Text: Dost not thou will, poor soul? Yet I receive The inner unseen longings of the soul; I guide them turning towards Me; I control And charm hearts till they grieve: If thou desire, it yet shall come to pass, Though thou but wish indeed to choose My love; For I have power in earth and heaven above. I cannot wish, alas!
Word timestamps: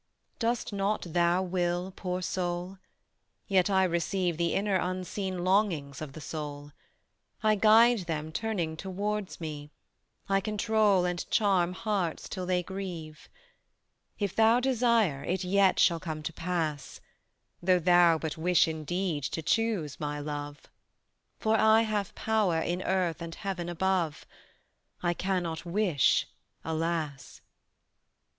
Dost 0.39 0.73
not 0.73 1.03
thou 1.13 1.43
will, 1.43 1.93
poor 1.95 2.23
soul? 2.23 2.79
Yet 3.47 3.69
I 3.69 3.83
receive 3.83 4.37
The 4.37 4.55
inner 4.55 4.77
unseen 4.77 5.43
longings 5.43 6.01
of 6.01 6.13
the 6.13 6.19
soul; 6.21 6.71
I 7.43 7.53
guide 7.53 8.07
them 8.07 8.31
turning 8.31 8.75
towards 8.75 9.39
Me; 9.39 9.69
I 10.27 10.41
control 10.41 11.05
And 11.05 11.29
charm 11.29 11.73
hearts 11.73 12.27
till 12.27 12.47
they 12.47 12.63
grieve: 12.63 13.29
If 14.17 14.35
thou 14.35 14.59
desire, 14.59 15.23
it 15.23 15.43
yet 15.43 15.77
shall 15.77 15.99
come 15.99 16.23
to 16.23 16.33
pass, 16.33 16.99
Though 17.61 17.77
thou 17.77 18.17
but 18.17 18.37
wish 18.39 18.67
indeed 18.67 19.21
to 19.25 19.43
choose 19.43 19.99
My 19.99 20.17
love; 20.19 20.61
For 21.37 21.55
I 21.57 21.83
have 21.83 22.15
power 22.15 22.59
in 22.59 22.81
earth 22.81 23.21
and 23.21 23.35
heaven 23.35 23.69
above. 23.69 24.25
I 25.03 25.13
cannot 25.13 25.63
wish, 25.63 26.27
alas! 26.65 27.41